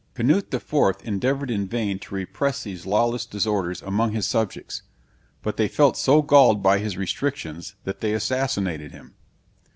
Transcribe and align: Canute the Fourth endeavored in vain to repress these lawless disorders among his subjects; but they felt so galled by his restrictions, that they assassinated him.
Canute 0.15 0.49
the 0.49 0.59
Fourth 0.59 1.05
endeavored 1.05 1.51
in 1.51 1.67
vain 1.67 1.99
to 1.99 2.15
repress 2.15 2.63
these 2.63 2.87
lawless 2.87 3.23
disorders 3.23 3.83
among 3.83 4.13
his 4.13 4.27
subjects; 4.27 4.81
but 5.43 5.57
they 5.57 5.67
felt 5.67 5.95
so 5.95 6.23
galled 6.23 6.63
by 6.63 6.79
his 6.79 6.97
restrictions, 6.97 7.75
that 7.83 7.99
they 8.01 8.13
assassinated 8.13 8.91
him. 8.93 9.13